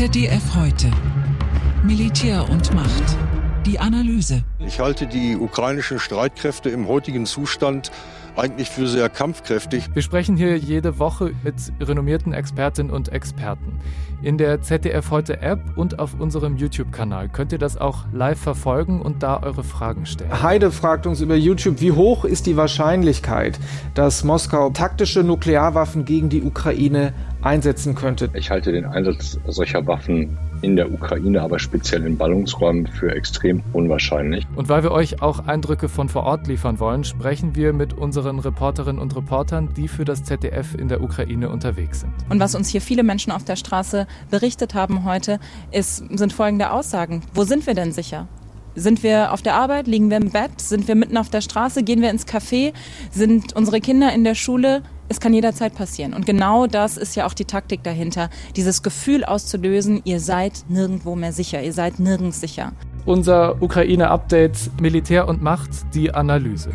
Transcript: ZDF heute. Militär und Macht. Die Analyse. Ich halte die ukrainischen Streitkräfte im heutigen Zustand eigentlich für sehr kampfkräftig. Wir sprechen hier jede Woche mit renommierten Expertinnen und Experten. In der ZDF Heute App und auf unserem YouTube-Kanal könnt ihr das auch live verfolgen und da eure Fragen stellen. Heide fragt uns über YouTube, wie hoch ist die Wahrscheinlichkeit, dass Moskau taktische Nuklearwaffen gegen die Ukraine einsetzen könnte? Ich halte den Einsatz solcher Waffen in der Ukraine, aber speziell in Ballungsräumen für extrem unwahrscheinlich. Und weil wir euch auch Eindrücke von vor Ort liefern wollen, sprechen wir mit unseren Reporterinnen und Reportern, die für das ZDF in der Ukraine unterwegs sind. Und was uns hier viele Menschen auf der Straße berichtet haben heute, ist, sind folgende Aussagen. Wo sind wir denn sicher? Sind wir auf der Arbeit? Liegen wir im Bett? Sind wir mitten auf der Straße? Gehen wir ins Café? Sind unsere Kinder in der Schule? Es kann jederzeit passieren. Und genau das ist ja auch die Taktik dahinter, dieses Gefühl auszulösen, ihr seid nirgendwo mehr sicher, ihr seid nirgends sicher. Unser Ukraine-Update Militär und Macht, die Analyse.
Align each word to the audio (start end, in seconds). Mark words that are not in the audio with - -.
ZDF 0.00 0.54
heute. 0.56 0.90
Militär 1.84 2.48
und 2.48 2.72
Macht. 2.72 3.18
Die 3.66 3.78
Analyse. 3.78 4.44
Ich 4.58 4.80
halte 4.80 5.06
die 5.06 5.36
ukrainischen 5.36 5.98
Streitkräfte 5.98 6.70
im 6.70 6.88
heutigen 6.88 7.26
Zustand 7.26 7.90
eigentlich 8.34 8.70
für 8.70 8.88
sehr 8.88 9.10
kampfkräftig. 9.10 9.90
Wir 9.92 10.00
sprechen 10.00 10.38
hier 10.38 10.56
jede 10.56 10.98
Woche 10.98 11.32
mit 11.44 11.54
renommierten 11.80 12.32
Expertinnen 12.32 12.90
und 12.90 13.10
Experten. 13.10 13.78
In 14.22 14.38
der 14.38 14.62
ZDF 14.62 15.10
Heute 15.10 15.42
App 15.42 15.60
und 15.76 15.98
auf 15.98 16.18
unserem 16.18 16.56
YouTube-Kanal 16.56 17.28
könnt 17.28 17.52
ihr 17.52 17.58
das 17.58 17.76
auch 17.76 18.06
live 18.10 18.40
verfolgen 18.40 19.02
und 19.02 19.22
da 19.22 19.42
eure 19.42 19.64
Fragen 19.64 20.06
stellen. 20.06 20.42
Heide 20.42 20.72
fragt 20.72 21.06
uns 21.06 21.20
über 21.20 21.36
YouTube, 21.36 21.82
wie 21.82 21.92
hoch 21.92 22.24
ist 22.24 22.46
die 22.46 22.56
Wahrscheinlichkeit, 22.56 23.60
dass 23.92 24.24
Moskau 24.24 24.70
taktische 24.70 25.22
Nuklearwaffen 25.22 26.06
gegen 26.06 26.30
die 26.30 26.42
Ukraine 26.42 27.12
einsetzen 27.42 27.94
könnte? 27.94 28.30
Ich 28.34 28.50
halte 28.50 28.72
den 28.72 28.84
Einsatz 28.84 29.38
solcher 29.46 29.86
Waffen 29.86 30.38
in 30.62 30.76
der 30.76 30.92
Ukraine, 30.92 31.40
aber 31.40 31.58
speziell 31.58 32.04
in 32.04 32.16
Ballungsräumen 32.16 32.86
für 32.86 33.14
extrem 33.14 33.62
unwahrscheinlich. 33.72 34.46
Und 34.56 34.68
weil 34.68 34.82
wir 34.82 34.92
euch 34.92 35.22
auch 35.22 35.46
Eindrücke 35.46 35.88
von 35.88 36.08
vor 36.08 36.24
Ort 36.24 36.46
liefern 36.46 36.78
wollen, 36.80 37.04
sprechen 37.04 37.56
wir 37.56 37.72
mit 37.72 37.94
unseren 37.94 38.38
Reporterinnen 38.38 39.00
und 39.00 39.16
Reportern, 39.16 39.70
die 39.74 39.88
für 39.88 40.04
das 40.04 40.24
ZDF 40.24 40.74
in 40.74 40.88
der 40.88 41.02
Ukraine 41.02 41.48
unterwegs 41.48 42.00
sind. 42.00 42.12
Und 42.28 42.40
was 42.40 42.54
uns 42.54 42.68
hier 42.68 42.80
viele 42.80 43.02
Menschen 43.02 43.32
auf 43.32 43.44
der 43.44 43.56
Straße 43.56 44.06
berichtet 44.30 44.74
haben 44.74 45.04
heute, 45.04 45.40
ist, 45.72 46.04
sind 46.16 46.32
folgende 46.32 46.70
Aussagen. 46.70 47.22
Wo 47.34 47.44
sind 47.44 47.66
wir 47.66 47.74
denn 47.74 47.92
sicher? 47.92 48.28
Sind 48.74 49.02
wir 49.02 49.32
auf 49.32 49.42
der 49.42 49.54
Arbeit? 49.54 49.86
Liegen 49.88 50.10
wir 50.10 50.18
im 50.18 50.30
Bett? 50.30 50.60
Sind 50.60 50.86
wir 50.86 50.94
mitten 50.94 51.16
auf 51.16 51.28
der 51.28 51.40
Straße? 51.40 51.82
Gehen 51.82 52.02
wir 52.02 52.10
ins 52.10 52.26
Café? 52.26 52.72
Sind 53.10 53.56
unsere 53.56 53.80
Kinder 53.80 54.12
in 54.12 54.24
der 54.24 54.34
Schule? 54.34 54.82
Es 55.10 55.18
kann 55.18 55.34
jederzeit 55.34 55.74
passieren. 55.74 56.14
Und 56.14 56.24
genau 56.24 56.68
das 56.68 56.96
ist 56.96 57.16
ja 57.16 57.26
auch 57.26 57.34
die 57.34 57.44
Taktik 57.44 57.82
dahinter, 57.82 58.30
dieses 58.54 58.80
Gefühl 58.80 59.24
auszulösen, 59.24 60.02
ihr 60.04 60.20
seid 60.20 60.52
nirgendwo 60.68 61.16
mehr 61.16 61.32
sicher, 61.32 61.60
ihr 61.60 61.72
seid 61.72 61.98
nirgends 61.98 62.40
sicher. 62.40 62.70
Unser 63.06 63.60
Ukraine-Update 63.60 64.80
Militär 64.80 65.26
und 65.26 65.42
Macht, 65.42 65.70
die 65.94 66.14
Analyse. 66.14 66.70